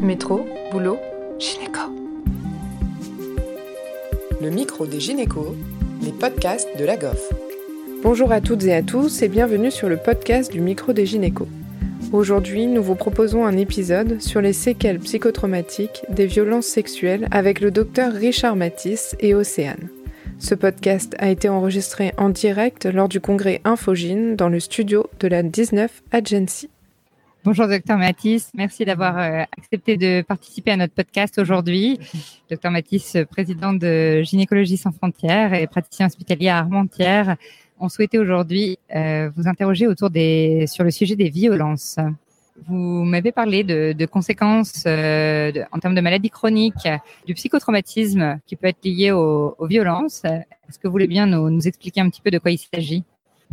Métro, 0.00 0.46
boulot, 0.70 0.98
gynéco. 1.38 1.80
Le 4.42 4.50
micro 4.50 4.86
des 4.86 5.00
gynécos, 5.00 5.54
les 6.02 6.12
podcasts 6.12 6.68
de 6.78 6.84
la 6.84 6.98
GOF. 6.98 7.32
Bonjour 8.02 8.30
à 8.30 8.42
toutes 8.42 8.64
et 8.64 8.74
à 8.74 8.82
tous 8.82 9.22
et 9.22 9.28
bienvenue 9.28 9.70
sur 9.70 9.88
le 9.88 9.96
podcast 9.96 10.52
du 10.52 10.60
micro 10.60 10.92
des 10.92 11.06
gynécos. 11.06 11.48
Aujourd'hui, 12.12 12.66
nous 12.66 12.82
vous 12.82 12.94
proposons 12.94 13.46
un 13.46 13.56
épisode 13.56 14.20
sur 14.20 14.42
les 14.42 14.52
séquelles 14.52 14.98
psychotraumatiques 14.98 16.04
des 16.10 16.26
violences 16.26 16.66
sexuelles 16.66 17.26
avec 17.30 17.60
le 17.60 17.70
docteur 17.70 18.12
Richard 18.12 18.54
Matisse 18.54 19.16
et 19.20 19.34
Océane. 19.34 19.88
Ce 20.38 20.54
podcast 20.54 21.14
a 21.18 21.30
été 21.30 21.48
enregistré 21.48 22.12
en 22.18 22.28
direct 22.28 22.84
lors 22.84 23.08
du 23.08 23.20
congrès 23.20 23.62
Infogine 23.64 24.36
dans 24.36 24.50
le 24.50 24.60
studio 24.60 25.06
de 25.20 25.28
la 25.28 25.42
19 25.42 26.02
Agency. 26.12 26.68
Bonjour 27.46 27.68
docteur 27.68 27.96
Matisse, 27.96 28.50
merci 28.56 28.84
d'avoir 28.84 29.16
euh, 29.18 29.44
accepté 29.56 29.96
de 29.96 30.20
participer 30.22 30.72
à 30.72 30.76
notre 30.76 30.94
podcast 30.94 31.38
aujourd'hui. 31.38 32.00
Docteur 32.50 32.72
Matisse, 32.72 33.16
président 33.30 33.72
de 33.72 34.20
Gynécologie 34.22 34.76
sans 34.76 34.90
frontières 34.90 35.54
et 35.54 35.68
praticien 35.68 36.06
hospitalier 36.06 36.48
à 36.48 36.58
Armentières, 36.58 37.36
on 37.78 37.88
souhaitait 37.88 38.18
aujourd'hui 38.18 38.80
euh, 38.92 39.30
vous 39.36 39.46
interroger 39.46 39.86
autour 39.86 40.10
des 40.10 40.66
sur 40.66 40.82
le 40.82 40.90
sujet 40.90 41.14
des 41.14 41.30
violences. 41.30 42.00
Vous 42.66 43.04
m'avez 43.04 43.30
parlé 43.30 43.62
de, 43.62 43.94
de 43.96 44.06
conséquences 44.06 44.82
euh, 44.88 45.52
de, 45.52 45.62
en 45.70 45.78
termes 45.78 45.94
de 45.94 46.00
maladies 46.00 46.30
chroniques, 46.30 46.88
du 47.28 47.34
psychotraumatisme 47.34 48.40
qui 48.48 48.56
peut 48.56 48.66
être 48.66 48.84
lié 48.84 49.12
aux, 49.12 49.54
aux 49.56 49.66
violences. 49.68 50.24
Est-ce 50.24 50.80
que 50.80 50.88
vous 50.88 50.92
voulez 50.92 51.06
bien 51.06 51.26
nous, 51.26 51.48
nous 51.48 51.68
expliquer 51.68 52.00
un 52.00 52.10
petit 52.10 52.22
peu 52.22 52.32
de 52.32 52.40
quoi 52.40 52.50
il 52.50 52.58
s'agit? 52.58 53.04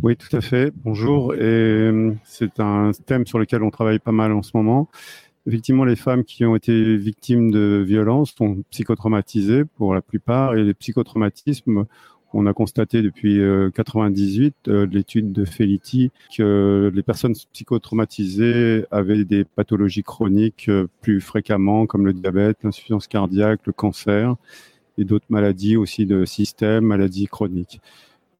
Oui, 0.02 0.16
tout 0.16 0.34
à 0.36 0.40
fait. 0.40 0.72
Bonjour. 0.84 1.34
Et 1.34 1.38
euh, 1.40 2.14
c'est 2.24 2.60
un 2.60 2.90
thème 3.06 3.26
sur 3.26 3.38
lequel 3.38 3.62
on 3.62 3.70
travaille 3.70 3.98
pas 3.98 4.12
mal 4.12 4.32
en 4.32 4.42
ce 4.42 4.50
moment. 4.54 4.88
Effectivement, 5.46 5.84
les 5.84 5.96
femmes 5.96 6.24
qui 6.24 6.44
ont 6.44 6.56
été 6.56 6.96
victimes 6.96 7.50
de 7.50 7.82
violences 7.86 8.34
sont 8.36 8.62
psychotraumatisées 8.70 9.64
pour 9.76 9.94
la 9.94 10.02
plupart. 10.02 10.56
Et 10.56 10.64
les 10.64 10.74
psychotraumatismes, 10.74 11.84
on 12.32 12.46
a 12.46 12.52
constaté 12.52 13.02
depuis 13.02 13.40
98 13.74 14.54
euh, 14.68 14.72
euh, 14.72 14.86
l'étude 14.90 15.32
de 15.32 15.44
Feliti 15.44 16.10
que 16.36 16.90
les 16.92 17.02
personnes 17.02 17.34
psychotraumatisées 17.52 18.86
avaient 18.90 19.24
des 19.24 19.44
pathologies 19.44 20.02
chroniques 20.02 20.70
plus 21.00 21.20
fréquemment, 21.20 21.86
comme 21.86 22.06
le 22.06 22.12
diabète, 22.12 22.58
l'insuffisance 22.62 23.06
cardiaque, 23.06 23.60
le 23.66 23.72
cancer 23.72 24.34
et 24.98 25.04
d'autres 25.04 25.26
maladies 25.28 25.76
aussi 25.76 26.06
de 26.06 26.24
système, 26.24 26.84
maladies 26.84 27.26
chroniques. 27.26 27.80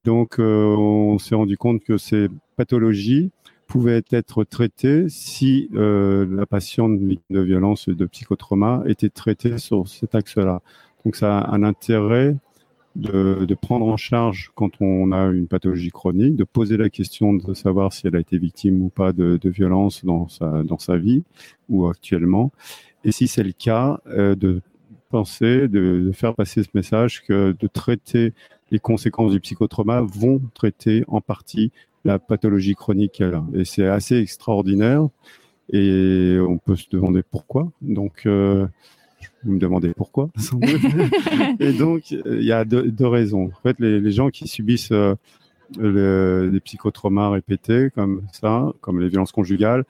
Donc, 0.05 0.39
euh, 0.39 0.77
on 0.77 1.19
s'est 1.19 1.35
rendu 1.35 1.57
compte 1.57 1.83
que 1.83 1.97
ces 1.97 2.29
pathologies 2.57 3.31
pouvaient 3.67 4.03
être 4.11 4.45
traitées 4.45 5.09
si 5.09 5.71
euh, 5.75 6.27
la 6.31 6.47
patiente 6.47 7.01
de 7.31 7.41
violence 7.41 7.89
de 7.89 8.07
psychotrauma 8.07 8.83
était 8.87 9.09
traitée 9.09 9.59
sur 9.59 9.89
cet 9.89 10.15
axe-là. 10.15 10.61
Donc, 11.05 11.17
ça 11.17 11.39
a 11.39 11.55
un 11.55 11.63
intérêt 11.63 12.37
de, 12.97 13.45
de, 13.45 13.55
prendre 13.55 13.87
en 13.87 13.97
charge 13.97 14.53
quand 14.55 14.81
on 14.81 15.11
a 15.11 15.25
une 15.27 15.49
pathologie 15.49 15.91
chronique, 15.91 16.37
de 16.37 16.45
poser 16.45 16.77
la 16.77 16.91
question 16.91 17.33
de 17.33 17.55
savoir 17.55 17.93
si 17.93 18.07
elle 18.07 18.15
a 18.15 18.21
été 18.21 18.39
victime 18.39 18.83
ou 18.83 18.89
pas 18.89 19.13
de, 19.13 19.37
de 19.41 19.51
violence 19.51 20.05
dans 20.05 20.29
sa, 20.29 20.63
dans 20.63 20.79
sa 20.79 20.97
vie 20.97 21.25
ou 21.69 21.89
actuellement. 21.89 22.53
Et 23.05 23.11
si 23.11 23.27
c'est 23.27 23.43
le 23.43 23.53
cas, 23.53 24.01
euh, 24.07 24.35
de 24.35 24.61
penser, 25.11 25.69
de, 25.69 26.03
de, 26.07 26.13
faire 26.13 26.35
passer 26.35 26.63
ce 26.63 26.69
message 26.75 27.23
que 27.25 27.55
de 27.59 27.67
traiter 27.67 28.33
les 28.75 28.81
conséquences 28.81 29.31
du 29.31 29.39
psychotrauma 29.39 30.01
vont 30.01 30.41
traiter 30.53 31.05
en 31.07 31.21
partie 31.21 31.71
la 32.05 32.19
pathologie 32.19 32.75
chronique 32.75 33.13
qu'elle 33.13 33.35
a. 33.35 33.45
Et 33.55 33.65
c'est 33.65 33.87
assez 33.87 34.17
extraordinaire. 34.17 35.07
Et 35.73 36.37
on 36.41 36.59
peut 36.59 36.75
se 36.75 36.87
demander 36.91 37.23
pourquoi. 37.23 37.71
Donc, 37.83 38.23
euh, 38.27 38.67
vous 39.45 39.53
me 39.53 39.59
demandez 39.61 39.95
pourquoi. 39.95 40.29
et 41.61 41.73
donc, 41.73 42.11
il 42.11 42.43
y 42.43 42.51
a 42.51 42.65
deux, 42.65 42.91
deux, 42.91 43.07
raisons. 43.07 43.45
En 43.45 43.63
fait, 43.63 43.79
les, 43.79 44.01
les 44.01 44.11
gens 44.11 44.31
qui 44.31 44.49
subissent 44.49 44.91
euh, 44.91 45.15
le, 45.79 46.51
des 46.53 46.61
psychotraumas 46.61 47.31
répétés 47.31 47.91
comme 47.95 48.23
ça, 48.33 48.73
comme 48.81 49.01
les 49.01 49.09
violences 49.09 49.33
conjugales, 49.33 49.85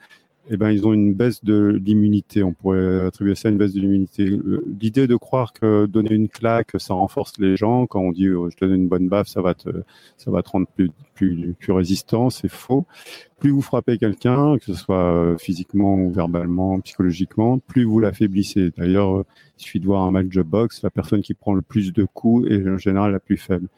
eh 0.51 0.59
ben, 0.59 0.71
ils 0.71 0.87
ont 0.87 0.93
une 0.93 1.15
baisse 1.15 1.43
de 1.43 1.81
l'immunité. 1.83 2.43
On 2.43 2.53
pourrait 2.53 3.07
attribuer 3.07 3.35
ça 3.35 3.49
à 3.49 3.51
une 3.51 3.57
baisse 3.57 3.73
de 3.73 3.81
l'immunité. 3.81 4.39
L'idée 4.81 5.07
de 5.07 5.17
croire 5.17 5.55
que 5.55 5.87
donner 5.87 6.13
une 6.13 6.29
claque, 6.29 6.73
ça 6.77 6.93
renforce 6.93 7.39
les 7.39 7.57
gens. 7.57 7.87
Quand 7.87 8.01
on 8.01 8.13
dit 8.13 8.29
oh, 8.29 8.51
je 8.51 8.57
donne 8.59 8.75
une 8.75 8.89
bonne 8.89 9.09
baffe, 9.09 9.29
ça 9.29 9.41
va 9.41 9.55
te, 9.55 9.71
ça 10.19 10.31
va 10.31 10.43
te 10.43 10.51
rendre 10.51 10.67
plus, 10.67 10.91
plus, 11.15 11.57
résistant, 11.69 12.29
c'est 12.29 12.51
faux. 12.51 12.85
Plus 13.41 13.51
vous 13.51 13.63
frappez 13.63 13.97
quelqu'un, 13.97 14.59
que 14.59 14.67
ce 14.67 14.75
soit 14.75 15.35
physiquement 15.39 15.95
ou 15.95 16.13
verbalement, 16.13 16.79
psychologiquement, 16.81 17.59
plus 17.59 17.85
vous 17.85 17.99
l'affaiblissez. 17.99 18.71
D'ailleurs, 18.77 19.25
il 19.59 19.63
suffit 19.63 19.81
de 19.81 19.87
voir 19.87 20.03
un 20.03 20.11
match 20.11 20.29
de 20.29 20.43
boxe, 20.43 20.83
la 20.83 20.91
personne 20.91 21.23
qui 21.23 21.33
prend 21.33 21.55
le 21.55 21.63
plus 21.63 21.93
de 21.93 22.05
coups 22.05 22.51
est 22.51 22.69
en 22.69 22.79
général 22.79 23.13
la 23.13 23.21
plus 23.21 23.39
faible. 23.39 23.69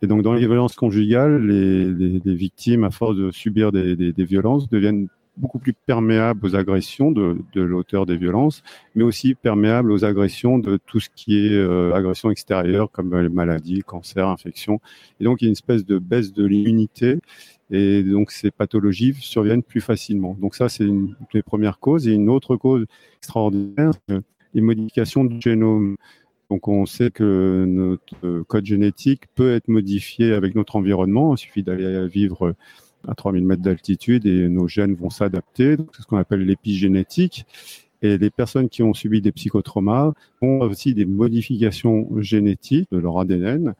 Et 0.00 0.06
donc, 0.06 0.22
dans 0.22 0.32
les 0.32 0.46
violences 0.46 0.76
conjugales, 0.76 1.44
les, 1.44 2.34
victimes, 2.34 2.84
à 2.84 2.90
force 2.90 3.16
de 3.16 3.30
subir 3.30 3.72
des 3.72 4.12
violences, 4.24 4.68
deviennent 4.70 5.08
beaucoup 5.38 5.58
plus 5.58 5.72
perméable 5.72 6.44
aux 6.46 6.56
agressions 6.56 7.10
de, 7.10 7.38
l'auteur 7.54 8.06
des 8.06 8.16
violences, 8.16 8.62
mais 8.94 9.04
aussi 9.04 9.34
perméable 9.34 9.92
aux 9.92 10.04
agressions 10.04 10.58
de 10.58 10.78
tout 10.86 11.00
ce 11.00 11.08
qui 11.14 11.46
est 11.46 11.52
euh, 11.52 11.94
agression 11.94 12.30
extérieure, 12.30 12.90
comme 12.90 13.16
les 13.16 13.28
maladies, 13.28 13.82
cancer, 13.82 14.28
infections. 14.28 14.80
Et 15.20 15.24
donc, 15.24 15.40
il 15.40 15.44
y 15.44 15.48
a 15.48 15.50
une 15.50 15.52
espèce 15.52 15.84
de 15.84 15.98
baisse 15.98 16.32
de 16.32 16.44
l'immunité. 16.44 17.18
Et 17.70 18.02
donc, 18.02 18.30
ces 18.30 18.50
pathologies 18.50 19.14
surviennent 19.14 19.62
plus 19.62 19.80
facilement. 19.80 20.36
Donc, 20.40 20.54
ça, 20.54 20.68
c'est 20.68 20.84
une 20.84 21.14
des 21.32 21.42
premières 21.42 21.78
causes. 21.78 22.08
Et 22.08 22.12
une 22.12 22.30
autre 22.30 22.56
cause 22.56 22.86
extraordinaire, 23.18 23.92
les 24.54 24.60
modifications 24.60 25.24
du 25.24 25.40
génome. 25.40 25.96
Donc 26.50 26.66
on 26.66 26.86
sait 26.86 27.10
que 27.10 27.66
notre 27.68 28.40
code 28.44 28.64
génétique 28.64 29.24
peut 29.34 29.52
être 29.52 29.68
modifié 29.68 30.32
avec 30.32 30.54
notre 30.54 30.76
environnement. 30.76 31.34
Il 31.34 31.38
suffit 31.38 31.62
d'aller 31.62 32.08
vivre 32.08 32.54
à 33.06 33.14
3000 33.14 33.44
mètres 33.44 33.62
d'altitude 33.62 34.26
et 34.26 34.48
nos 34.48 34.66
gènes 34.66 34.94
vont 34.94 35.10
s'adapter. 35.10 35.76
C'est 35.94 36.02
ce 36.02 36.06
qu'on 36.06 36.16
appelle 36.16 36.44
l'épigénétique. 36.44 37.44
Et 38.00 38.16
les 38.16 38.30
personnes 38.30 38.68
qui 38.68 38.82
ont 38.82 38.94
subi 38.94 39.20
des 39.20 39.32
psychotraumas 39.32 40.12
ont 40.40 40.60
aussi 40.60 40.94
des 40.94 41.04
modifications 41.04 42.08
génétiques 42.20 42.88
de 42.92 42.98
leur 42.98 43.18
ADN 43.18 43.74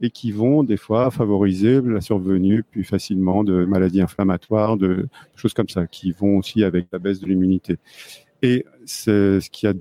et 0.00 0.10
qui 0.10 0.30
vont 0.30 0.62
des 0.62 0.76
fois 0.76 1.10
favoriser 1.10 1.80
la 1.80 2.00
survenue 2.00 2.62
plus 2.62 2.84
facilement 2.84 3.42
de 3.42 3.64
maladies 3.64 4.00
inflammatoires, 4.00 4.76
de 4.76 5.08
choses 5.34 5.54
comme 5.54 5.68
ça, 5.68 5.86
qui 5.86 6.12
vont 6.12 6.38
aussi 6.38 6.62
avec 6.62 6.86
la 6.92 7.00
baisse 7.00 7.20
de 7.20 7.26
l'immunité. 7.26 7.78
Et 8.42 8.66
ce 8.84 9.40
qu'il 9.48 9.66
y 9.66 9.70
a 9.70 9.72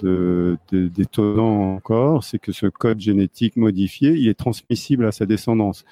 d'étonnant 0.72 1.76
encore, 1.76 2.24
c'est 2.24 2.40
que 2.40 2.52
ce 2.52 2.68
code 2.68 3.00
génétique 3.00 3.58
modifié, 3.58 4.14
il 4.14 4.28
est 4.28 4.40
transmissible 4.40 5.06
à 5.06 5.12
sa 5.12 5.26
descendance. 5.26 5.84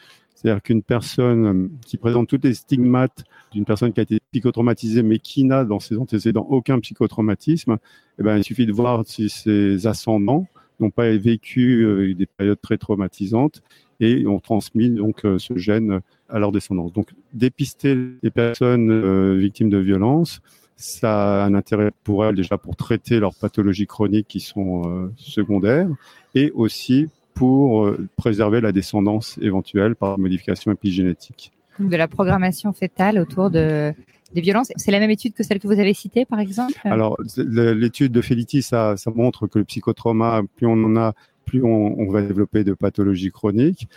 C'est-à-dire 0.41 0.63
qu'une 0.63 0.81
personne 0.81 1.45
euh, 1.45 1.69
qui 1.85 1.97
présente 1.97 2.27
tous 2.27 2.39
les 2.41 2.55
stigmates 2.55 3.23
d'une 3.51 3.65
personne 3.65 3.93
qui 3.93 3.99
a 3.99 4.03
été 4.03 4.19
psychotraumatisée, 4.31 5.03
mais 5.03 5.19
qui 5.19 5.43
n'a 5.43 5.65
dans 5.65 5.79
ses 5.79 5.97
antécédents 5.97 6.47
aucun 6.49 6.79
psychotraumatisme, 6.79 7.77
eh 8.19 8.23
ben, 8.23 8.37
il 8.37 8.43
suffit 8.43 8.65
de 8.65 8.71
voir 8.71 9.03
si 9.05 9.29
ses 9.29 9.85
ascendants 9.85 10.47
n'ont 10.79 10.89
pas 10.89 11.15
vécu 11.15 11.83
euh, 11.83 12.15
des 12.15 12.25
périodes 12.25 12.59
très 12.59 12.77
traumatisantes 12.77 13.61
et 13.99 14.25
ont 14.25 14.39
transmis 14.39 14.89
donc 14.89 15.25
euh, 15.25 15.37
ce 15.37 15.55
gène 15.57 16.01
à 16.27 16.39
leur 16.39 16.51
descendance. 16.51 16.91
Donc, 16.91 17.09
dépister 17.33 17.95
les 18.23 18.31
personnes 18.31 19.37
victimes 19.37 19.69
de 19.69 19.77
violences, 19.77 20.41
ça 20.75 21.43
a 21.43 21.45
un 21.45 21.53
intérêt 21.53 21.91
pour 22.03 22.25
elles 22.25 22.35
déjà 22.35 22.57
pour 22.57 22.75
traiter 22.75 23.19
leurs 23.19 23.35
pathologies 23.35 23.85
chroniques 23.85 24.27
qui 24.27 24.39
sont 24.39 25.11
secondaires 25.17 25.89
et 26.33 26.49
aussi 26.51 27.09
pour 27.33 27.85
euh, 27.85 28.07
préserver 28.15 28.61
la 28.61 28.71
descendance 28.71 29.37
éventuelle 29.41 29.95
par 29.95 30.19
modification 30.19 30.71
épigénétique. 30.71 31.51
De 31.79 31.95
la 31.95 32.07
programmation 32.07 32.73
fétale 32.73 33.17
autour 33.17 33.49
de, 33.49 33.93
des 34.33 34.41
violences. 34.41 34.71
C'est 34.75 34.91
la 34.91 34.99
même 34.99 35.09
étude 35.09 35.33
que 35.33 35.43
celle 35.43 35.59
que 35.59 35.67
vous 35.67 35.79
avez 35.79 35.93
citée, 35.93 36.25
par 36.25 36.39
exemple? 36.39 36.73
Alors, 36.83 37.17
l'étude 37.37 38.11
de 38.11 38.21
Feliti, 38.21 38.61
ça, 38.61 38.97
ça, 38.97 39.11
montre 39.11 39.47
que 39.47 39.59
le 39.59 39.65
psychotrauma, 39.65 40.41
plus 40.55 40.67
on 40.67 40.83
en 40.83 40.95
a, 40.95 41.13
plus 41.45 41.63
on, 41.63 41.99
on 41.99 42.11
va 42.11 42.21
développer 42.21 42.63
de 42.63 42.73
pathologies 42.73 43.31
chroniques 43.31 43.87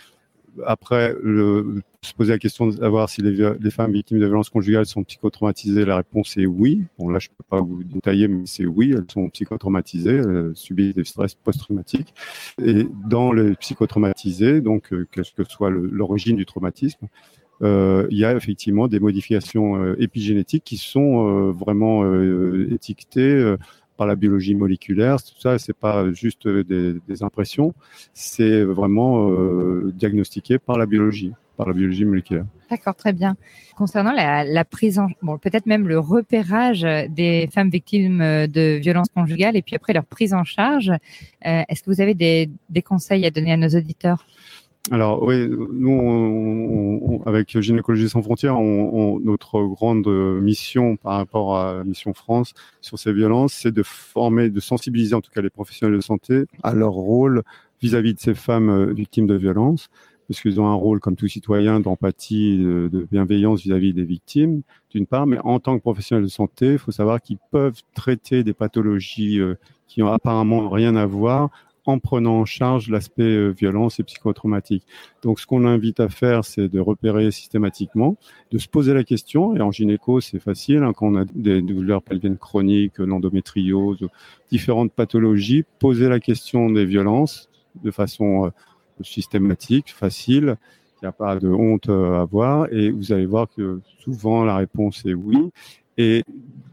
après, 0.65 1.13
se 1.13 2.13
poser 2.13 2.33
la 2.33 2.39
question 2.39 2.67
de 2.67 2.71
savoir 2.73 3.09
si 3.09 3.21
les, 3.21 3.71
femmes 3.71 3.91
victimes 3.91 4.19
de 4.19 4.25
violences 4.25 4.49
conjugales 4.49 4.85
sont 4.85 5.03
psychotraumatisées, 5.03 5.85
la 5.85 5.97
réponse 5.97 6.37
est 6.37 6.45
oui. 6.45 6.83
Bon, 6.99 7.09
là, 7.09 7.19
je 7.19 7.29
peux 7.29 7.43
pas 7.49 7.61
vous 7.61 7.83
détailler, 7.83 8.27
mais 8.27 8.45
c'est 8.45 8.65
oui, 8.65 8.93
elles 8.95 9.05
sont 9.11 9.29
psychotraumatisées, 9.29 10.17
elles 10.17 10.51
subissent 10.55 10.95
des 10.95 11.03
stress 11.03 11.35
post-traumatiques. 11.35 12.13
Et 12.63 12.87
dans 13.07 13.33
les 13.33 13.55
psychotraumatisés, 13.55 14.61
donc, 14.61 14.93
euh, 14.93 15.07
quelle 15.11 15.25
que 15.35 15.43
soit 15.43 15.69
l'origine 15.69 16.35
du 16.35 16.45
traumatisme, 16.45 17.07
euh, 17.61 18.07
il 18.11 18.17
y 18.17 18.25
a 18.25 18.35
effectivement 18.35 18.87
des 18.87 18.99
modifications 18.99 19.77
euh, 19.77 19.95
épigénétiques 19.99 20.63
qui 20.63 20.77
sont 20.77 21.27
euh, 21.27 21.51
vraiment 21.51 22.03
étiquetées 22.69 23.55
par 23.97 24.07
la 24.07 24.15
biologie 24.15 24.55
moléculaire. 24.55 25.21
Tout 25.21 25.39
ça, 25.39 25.57
c'est 25.57 25.75
pas 25.75 26.11
juste 26.11 26.47
des, 26.47 27.23
impressions, 27.23 27.73
c'est 28.13 28.63
vraiment 28.63 29.29
euh, 29.29 29.91
diagnostiqué 29.95 30.59
par 30.59 30.77
la 30.77 30.85
biologie. 30.85 31.31
par 31.57 31.67
la 31.67 31.73
biologie 31.73 32.03
moléculaire. 32.03 32.45
D'accord, 32.69 32.95
très 32.95 33.13
bien. 33.13 33.37
Concernant 33.75 34.11
la, 34.11 34.65
prise 34.65 34.99
en, 34.99 35.07
bon, 35.21 35.37
peut-être 35.37 35.65
même 35.65 35.87
le 35.87 35.99
repérage 35.99 36.81
des 37.09 37.47
femmes 37.53 37.69
victimes 37.69 38.19
de 38.19 38.77
violences 38.77 39.09
conjugales 39.15 39.55
et 39.55 39.61
puis 39.61 39.75
après 39.75 39.93
leur 39.93 40.05
prise 40.05 40.33
en 40.33 40.43
charge, 40.43 40.89
euh, 40.89 41.63
est-ce 41.69 41.83
que 41.83 41.89
vous 41.89 42.01
avez 42.01 42.13
des 42.15 42.81
conseils 42.83 43.25
à 43.25 43.31
donner 43.31 43.53
à 43.53 43.57
nos 43.57 43.69
auditeurs? 43.69 44.25
Alors 44.91 45.23
oui, 45.23 45.49
nous, 45.49 47.21
avec 47.25 47.59
Gynécologie 47.59 48.07
sans 48.07 48.21
frontières, 48.21 48.59
on, 48.59 49.19
notre 49.19 49.63
grande 49.63 50.07
mission 50.41 50.95
par 50.95 51.13
rapport 51.17 51.57
à 51.57 51.83
mission 51.83 52.13
France 52.13 52.53
sur 52.81 52.99
ces 52.99 53.11
violences, 53.11 53.53
c'est 53.53 53.71
de 53.71 53.83
former, 53.83 54.49
de 54.49 54.59
sensibiliser 54.59 55.15
en 55.15 55.21
tout 55.21 55.31
cas 55.31 55.41
les 55.41 55.49
professionnels 55.49 55.95
de 55.95 56.01
santé 56.01 56.45
à 56.61 56.73
leur 56.73 56.91
rôle 56.91 57.43
vis-à-vis 57.81 58.13
de 58.13 58.19
ces 58.19 58.33
femmes 58.33 58.69
euh, 58.69 58.93
victimes 58.93 59.27
de 59.27 59.35
violences, 59.35 59.89
parce 60.27 60.41
qu'ils 60.41 60.59
ont 60.59 60.67
un 60.67 60.73
rôle 60.73 60.99
comme 60.99 61.15
tout 61.15 61.27
citoyen 61.27 61.79
d'empathie, 61.79 62.57
de, 62.57 63.07
bienveillance 63.11 63.61
vis-à-vis 63.61 63.93
des 63.93 64.03
victimes, 64.03 64.61
d'une 64.91 65.05
part, 65.05 65.27
mais 65.27 65.37
en 65.43 65.59
tant 65.59 65.77
que 65.77 65.81
professionnels 65.81 66.23
de 66.23 66.29
santé, 66.29 66.73
il 66.73 66.77
faut 66.77 66.91
savoir 66.91 67.21
qu'ils 67.21 67.37
peuvent 67.51 67.81
traiter 67.93 68.43
des 68.43 68.53
pathologies 68.53 69.39
euh, 69.39 69.55
qui 69.87 70.01
ont 70.01 70.11
apparemment 70.11 70.69
rien 70.69 70.95
à 70.95 71.05
voir 71.05 71.49
en 71.85 71.99
prenant 71.99 72.39
en 72.39 72.45
charge 72.45 72.89
l'aspect 72.89 73.23
euh, 73.23 73.49
violence 73.49 73.99
et 73.99 74.03
psychotraumatique. 74.03 74.83
Donc, 75.21 75.39
ce 75.39 75.45
qu'on 75.45 75.65
invite 75.65 75.99
à 75.99 76.09
faire, 76.09 76.43
c'est 76.43 76.67
de 76.67 76.79
repérer 76.79 77.31
systématiquement, 77.31 78.17
de 78.51 78.57
se 78.57 78.67
poser 78.67 78.93
la 78.93 79.03
question. 79.03 79.55
Et 79.55 79.61
en 79.61 79.71
gynéco, 79.71 80.21
c'est 80.21 80.39
facile 80.39 80.83
hein, 80.83 80.93
quand 80.93 81.07
on 81.07 81.15
a 81.15 81.25
des 81.25 81.61
douleurs 81.61 82.01
pelviennes 82.01 82.37
chroniques, 82.37 82.97
l'endométriose, 82.97 84.07
différentes 84.51 84.91
pathologies, 84.91 85.63
poser 85.79 86.09
la 86.09 86.19
question 86.19 86.69
des 86.69 86.85
violences 86.85 87.49
de 87.83 87.91
façon 87.91 88.45
euh, 88.45 88.49
systématique, 89.01 89.93
facile. 89.93 90.57
Il 91.01 91.05
n'y 91.05 91.09
a 91.09 91.11
pas 91.11 91.37
de 91.37 91.49
honte 91.49 91.89
à 91.89 92.21
avoir 92.21 92.71
et 92.73 92.89
vous 92.89 93.11
allez 93.11 93.25
voir 93.25 93.47
que 93.53 93.81
souvent 93.99 94.43
la 94.45 94.55
réponse 94.55 95.05
est 95.05 95.13
oui 95.13 95.51
et 95.97 96.23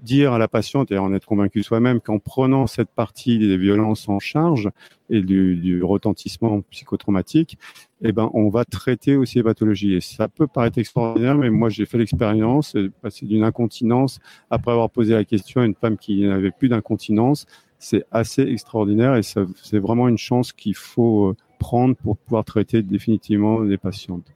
dire 0.03 0.33
à 0.33 0.39
la 0.39 0.49
patiente 0.49 0.91
et 0.91 0.99
en 0.99 1.15
être 1.15 1.27
convaincu 1.27 1.63
soi-même 1.63 2.01
qu'en 2.01 2.19
prenant 2.19 2.67
cette 2.67 2.91
partie 2.91 3.39
des 3.39 3.57
violences 3.57 4.09
en 4.09 4.19
charge 4.19 4.71
et 5.11 5.23
du, 5.23 5.83
retentissement 5.83 6.61
psychotraumatique, 6.71 7.59
eh 8.03 8.13
ben, 8.13 8.31
on 8.35 8.49
va 8.49 8.65
traiter 8.65 9.17
aussi 9.17 9.39
les 9.39 9.45
pathologies. 9.45 9.95
Et 9.95 10.01
ça 10.01 10.29
peut 10.29 10.47
paraître 10.47 10.79
extraordinaire, 10.79 11.37
mais 11.37 11.51
moi, 11.51 11.69
j'ai 11.69 11.87
fait 11.87 11.99
l'expérience, 11.99 12.77
passer 13.01 13.27
d'une 13.27 13.45
incontinence 13.45 14.19
après 14.51 14.73
avoir 14.73 14.91
posé 14.91 15.15
la 15.15 15.25
question 15.25 15.61
à 15.61 15.65
une 15.65 15.75
femme 15.75 15.97
qui 15.97 16.23
n'avait 16.23 16.51
plus 16.51 16.69
d'incontinence. 16.69 17.47
C'est 17.79 18.05
assez 18.11 18.43
extraordinaire 18.43 19.17
et 19.17 19.23
c'est 19.23 19.79
vraiment 19.79 20.09
une 20.09 20.19
chance 20.19 20.53
qu'il 20.53 20.77
faut 20.77 21.31
euh, 21.31 21.37
prendre 21.59 21.97
pour 21.97 22.17
pouvoir 22.17 22.45
traiter 22.45 22.83
définitivement 22.83 23.61
les 23.61 23.77
patientes 23.77 24.33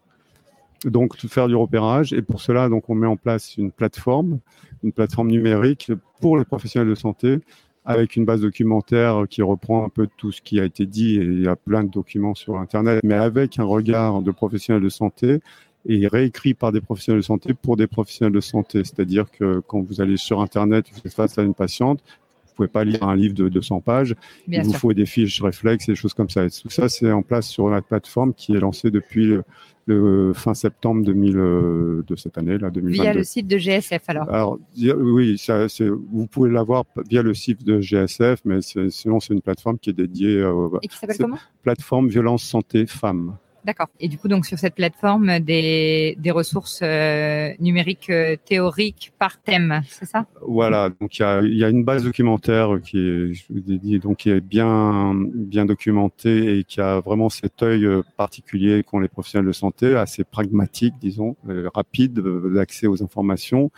donc 0.85 1.17
faire 1.17 1.49
du 1.49 1.55
repérage 1.55 2.13
et 2.13 2.23
pour 2.23 2.41
cela 2.41 2.69
on 2.89 2.95
met 2.95 3.07
en 3.07 3.17
place 3.17 3.57
une 3.57 3.73
plateforme, 3.73 4.39
une 4.83 4.93
plateforme 4.93 5.29
numérique 5.29 5.91
pour 6.21 6.39
les 6.39 6.45
professionnels 6.45 6.89
de 6.89 6.95
santé 6.95 7.39
avec 7.85 8.17
une 8.17 8.25
base 8.25 8.41
documentaire 8.41 9.25
qui 9.31 9.43
reprend 9.43 9.85
un 9.85 9.89
peu 9.89 10.09
tout 10.17 10.33
ce 10.33 10.43
qui 10.43 10.59
a 10.61 10.65
été 10.65 10.87
dit 10.87 11.17
et 11.17 11.23
il 11.23 11.43
y 11.43 11.49
a 11.49 11.57
plein 11.57 11.85
de 11.85 11.91
documents 11.91 12.35
sur 12.35 12.59
internet 12.59 13.01
mais 13.05 13.15
avec 13.15 13.59
un 13.59 13.65
regard 13.65 14.23
de 14.23 14.31
professionnels 14.31 14.83
de 14.83 14.89
santé 14.89 15.41
et 15.89 16.07
réécrit 16.09 16.55
par 16.55 16.73
des 16.73 16.81
professionnels 16.81 17.21
de 17.21 17.27
santé 17.27 17.55
pour 17.55 17.77
des 17.77 17.87
professionnels 17.87 18.33
de 18.33 18.41
santé. 18.41 18.83
C'est-à-dire 18.85 19.31
que 19.31 19.61
quand 19.67 19.81
vous 19.81 20.01
allez 20.01 20.17
sur 20.17 20.41
Internet, 20.41 20.87
vous 20.93 20.99
êtes 20.99 21.15
face 21.15 21.39
à 21.39 21.43
une 21.43 21.55
patiente, 21.55 22.01
pouvez 22.57 22.69
pas 22.69 22.85
lire 22.85 23.03
un 23.03 23.15
livre 23.15 23.35
de 23.35 23.49
200 23.49 23.81
pages. 23.81 24.15
il 24.49 24.63
vous 24.63 24.73
faut 24.73 24.93
des 24.93 25.07
fiches 25.07 25.41
réflexes 25.43 25.89
et 25.89 25.93
des 25.93 25.97
choses 25.97 26.15
comme 26.15 26.31
ça. 26.31 26.45
Et 26.45 26.51
tout 26.51 26.71
ça, 26.71 26.89
c'est 26.89 27.13
en 27.13 27.23
place 27.23 27.47
sur 27.47 27.69
la 27.69 27.83
plateforme 27.83 28.35
qui 28.35 28.55
est 28.55 28.61
lancée 28.61 28.91
depuis 28.91 29.37
le 29.87 30.33
fin 30.35 30.55
septembre 30.55 31.05
2000, 31.05 31.37
euh, 31.37 32.05
de 32.07 32.17
cette 32.17 32.39
année, 32.39 32.59
là, 32.59 32.71
2022. 32.71 33.03
Via 33.03 33.15
le 33.15 33.23
site 33.23 33.47
de 33.47 33.57
GSF, 33.57 34.03
alors 34.09 34.29
Alors, 34.29 34.59
oui, 34.99 35.39
ça, 35.39 35.67
vous 36.11 36.27
pouvez 36.27 36.51
l'avoir 36.51 36.85
via 37.09 37.23
le 37.23 37.35
site 37.35 37.65
de 37.65 37.81
GSF, 37.81 38.41
mais 38.45 38.61
sinon, 38.63 39.21
c'est 39.21 39.33
une 39.33 39.43
plateforme 39.43 39.79
qui 39.79 39.91
est 39.91 39.95
dédiée. 39.95 40.39
Euh, 40.39 40.69
Et 40.83 40.89
qui 40.89 40.97
s'appelle 40.97 41.19
comment? 41.19 41.39
Plateforme 41.63 42.09
Violence 42.09 42.43
Santé 42.43 42.87
Femmes. 42.87 43.37
D'accord. 43.67 43.89
Et 43.99 44.07
du 44.07 44.17
coup, 44.17 44.29
donc 44.29 44.47
sur 44.47 44.61
cette 44.61 44.77
plateforme, 44.77 45.41
des, 45.41 46.17
des 46.21 46.31
ressources 46.31 46.79
euh, 46.85 47.51
numériques 47.59 48.11
euh, 48.11 48.37
théoriques 48.45 49.13
par 49.19 49.43
thème, 49.43 49.83
c'est 49.89 50.05
ça? 50.05 50.27
Voilà. 50.41 50.89
Donc 51.01 51.19
il 51.19 51.23
y 51.23 51.25
a, 51.25 51.43
y 51.43 51.65
a, 51.65 51.69
une 51.69 51.83
base 51.83 52.05
documentaire 52.05 52.79
qui 52.81 52.97
est, 52.97 53.99
donc 53.99 54.19
qui 54.19 54.31
est 54.31 54.41
bien 54.41 55.15
bien 55.35 55.67
documentée 55.67 56.61
et 56.61 56.63
qui 56.63 56.81
a 56.81 57.01
vraiment 57.01 57.29
cet 57.29 57.61
œil 57.65 57.87
euh, 57.87 58.03
particulier 58.17 58.85
qu'ont 58.85 59.01
les 59.01 59.09
professionnels 59.09 59.49
de 59.49 59.53
santé, 59.53 59.97
assez 59.97 60.23
pragmatique, 60.23 60.95
disons, 61.01 61.35
rapide 61.75 62.21
d'accès 62.55 62.87
aux 62.87 63.03
informations. 63.03 63.73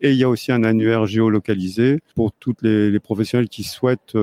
Et 0.00 0.12
il 0.12 0.18
y 0.18 0.22
a 0.22 0.28
aussi 0.28 0.52
un 0.52 0.62
annuaire 0.62 1.06
géolocalisé 1.06 1.98
pour 2.14 2.30
toutes 2.30 2.62
les, 2.62 2.92
les 2.92 3.00
professionnels 3.00 3.48
qui 3.48 3.64
souhaitent 3.64 4.16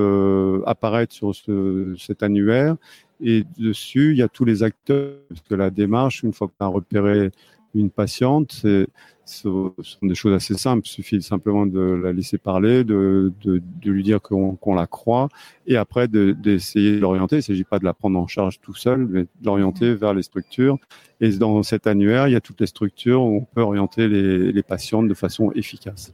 apparaître 0.64 1.12
sur 1.12 1.34
ce, 1.34 1.94
cet 1.98 2.22
annuaire 2.22 2.76
et 3.22 3.44
dessus, 3.58 4.12
il 4.12 4.18
y 4.18 4.22
a 4.22 4.28
tous 4.28 4.44
les 4.44 4.62
acteurs. 4.62 5.16
Parce 5.28 5.40
que 5.42 5.54
la 5.54 5.70
démarche, 5.70 6.22
une 6.22 6.32
fois 6.32 6.48
qu'on 6.48 6.64
a 6.64 6.68
repéré 6.68 7.30
une 7.74 7.90
patiente, 7.90 8.52
c'est, 8.52 8.88
ce 9.24 9.70
sont 9.82 10.06
des 10.06 10.14
choses 10.14 10.34
assez 10.34 10.54
simples. 10.54 10.86
Il 10.86 10.90
suffit 10.90 11.22
simplement 11.22 11.66
de 11.66 11.80
la 11.80 12.12
laisser 12.12 12.38
parler, 12.38 12.82
de, 12.82 13.32
de, 13.42 13.62
de 13.80 13.90
lui 13.90 14.02
dire 14.02 14.20
qu'on, 14.20 14.56
qu'on 14.56 14.74
la 14.74 14.86
croit, 14.86 15.28
et 15.66 15.76
après 15.76 16.08
d'essayer 16.08 16.96
de, 16.96 16.98
l'orienter. 16.98 17.36
Il 17.36 17.38
ne 17.38 17.42
s'agit 17.42 17.64
pas 17.64 17.78
de 17.78 17.84
la 17.84 17.94
prendre 17.94 18.18
en 18.18 18.26
charge 18.26 18.60
tout 18.60 18.74
seul, 18.74 19.06
mais 19.06 19.22
de 19.22 19.28
l'orienter 19.44 19.94
vers 19.94 20.14
les 20.14 20.22
structures. 20.22 20.78
Et 21.20 21.30
dans 21.30 21.62
cet 21.62 21.86
annuaire, 21.86 22.26
il 22.28 22.32
y 22.32 22.36
a 22.36 22.40
toutes 22.40 22.60
les 22.60 22.66
structures 22.66 23.22
où 23.22 23.36
on 23.36 23.44
peut 23.44 23.62
orienter 23.62 24.08
les, 24.08 24.52
les 24.52 24.62
patientes 24.62 25.06
de 25.06 25.14
façon 25.14 25.52
efficace. 25.52 26.12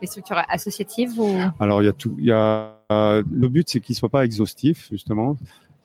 Les 0.00 0.06
structures 0.06 0.42
associatives 0.48 1.18
ou? 1.18 1.34
Alors, 1.58 1.82
il 1.82 1.86
y 1.86 1.88
a 1.88 1.92
tout. 1.92 2.14
Il 2.18 2.26
y 2.26 2.32
a, 2.32 2.74
le 2.90 3.48
but, 3.48 3.68
c'est 3.68 3.80
qu'il 3.80 3.94
ne 3.94 3.98
soit 3.98 4.10
pas 4.10 4.24
exhaustif, 4.24 4.88
justement 4.92 5.36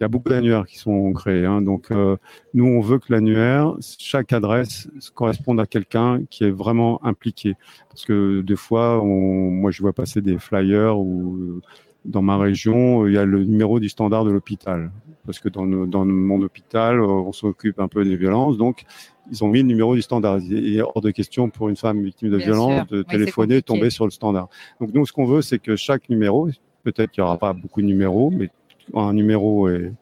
il 0.02 0.04
y 0.04 0.06
a 0.06 0.08
beaucoup 0.08 0.30
d'annuaires 0.30 0.66
qui 0.66 0.80
sont 0.80 1.14
créés. 1.14 1.46
Hein. 1.46 1.62
Donc, 1.62 1.92
euh, 1.92 2.18
nous, 2.56 2.66
on 2.66 2.82
veut 2.82 2.98
que 2.98 3.14
l'annuaire, 3.14 3.76
chaque 4.00 4.34
adresse 4.34 4.90
corresponde 5.14 5.60
à 5.60 5.68
quelqu'un 5.68 6.24
qui 6.28 6.44
est 6.44 6.50
vraiment 6.50 7.06
impliqué. 7.06 7.54
Parce 7.88 8.06
que 8.06 8.42
des 8.42 8.56
fois, 8.56 9.00
on, 9.00 9.52
moi, 9.52 9.70
je 9.70 9.80
vois 9.84 9.94
passer 9.94 10.22
des 10.22 10.40
flyers 10.40 10.98
où 10.98 11.62
dans 12.04 12.24
ma 12.24 12.40
région, 12.40 13.06
il 13.06 13.14
y 13.14 13.18
a 13.20 13.26
le 13.26 13.44
numéro 13.44 13.80
du 13.80 13.90
standard 13.90 14.26
de 14.26 14.32
l'hôpital. 14.32 14.92
Parce 15.24 15.38
que 15.38 15.50
dans, 15.50 15.68
dans 15.68 16.04
mon 16.04 16.42
hôpital, 16.42 17.00
on 17.00 17.32
s'occupe 17.32 17.80
un 17.80 17.88
peu 17.88 18.04
des 18.04 18.16
violences. 18.16 18.58
Donc, 18.58 18.86
ils 19.32 19.44
ont 19.44 19.50
mis 19.50 19.60
le 19.60 19.68
numéro 19.68 19.94
du 19.94 20.02
standard. 20.02 20.40
Il 20.40 20.78
est 20.78 20.82
hors 20.82 21.02
de 21.02 21.12
question 21.12 21.52
pour 21.52 21.70
une 21.70 21.76
femme 21.76 22.02
victime 22.02 22.32
de 22.32 22.38
violence 22.38 22.88
de 22.88 23.04
téléphoner, 23.04 23.62
tomber 23.62 23.92
sur 23.92 24.06
le 24.06 24.12
standard. 24.12 24.50
Donc, 24.80 24.96
nous, 24.96 25.06
ce 25.06 25.14
qu'on 25.14 25.26
veut, 25.26 25.44
c'est 25.44 25.60
que 25.60 25.76
chaque 25.76 26.10
numéro, 26.10 26.50
peut-être 26.84 27.12
qu'il 27.12 27.24
n'y 27.24 27.28
aura 27.28 27.38
pas 27.38 27.54
beaucoup 27.54 27.84
de 27.84 27.86
numéros, 27.86 28.32
mais 28.32 28.50
un 28.94 29.14
numéro 29.14 29.70
est, 29.70 29.94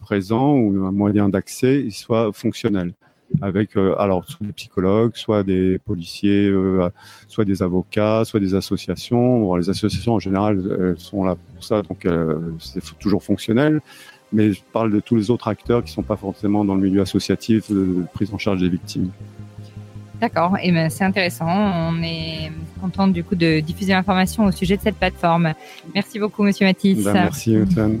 présent 0.00 0.54
ou 0.54 0.86
un 0.86 0.92
moyen 0.92 1.28
d'accès, 1.28 1.80
il 1.80 1.92
soit 1.92 2.32
fonctionnel 2.32 2.92
avec 3.42 3.76
euh, 3.76 3.94
alors 3.98 4.24
soit 4.26 4.46
des 4.46 4.52
psychologues, 4.52 5.12
soit 5.14 5.42
des 5.42 5.78
policiers, 5.78 6.48
euh, 6.48 6.88
soit 7.28 7.44
des 7.44 7.62
avocats, 7.62 8.24
soit 8.24 8.40
des 8.40 8.54
associations. 8.54 9.54
les 9.56 9.68
associations 9.70 10.14
en 10.14 10.18
général 10.18 10.62
elles 10.80 10.98
sont 10.98 11.24
là 11.24 11.36
pour 11.54 11.64
ça, 11.64 11.82
donc 11.82 12.06
euh, 12.06 12.38
c'est 12.58 12.82
toujours 12.98 13.22
fonctionnel. 13.22 13.80
Mais 14.30 14.52
je 14.52 14.60
parle 14.72 14.92
de 14.92 15.00
tous 15.00 15.16
les 15.16 15.30
autres 15.30 15.48
acteurs 15.48 15.82
qui 15.82 15.90
sont 15.90 16.02
pas 16.02 16.16
forcément 16.16 16.62
dans 16.64 16.74
le 16.74 16.82
milieu 16.82 17.00
associatif 17.00 17.70
de 17.70 18.04
prise 18.12 18.32
en 18.32 18.38
charge 18.38 18.60
des 18.60 18.68
victimes. 18.68 19.10
D'accord, 20.20 20.56
et 20.62 20.70
ben 20.70 20.90
c'est 20.90 21.04
intéressant. 21.04 21.46
On 21.48 22.02
est 22.02 22.50
content 22.80 23.08
du 23.08 23.24
coup 23.24 23.36
de 23.36 23.60
diffuser 23.60 23.92
l'information 23.92 24.44
au 24.44 24.52
sujet 24.52 24.76
de 24.76 24.82
cette 24.82 24.96
plateforme. 24.96 25.54
Merci 25.94 26.18
beaucoup, 26.18 26.42
Monsieur 26.42 26.66
Matisse. 26.66 27.04
Ben, 27.04 27.12
merci, 27.14 27.56
Otiane. 27.56 28.00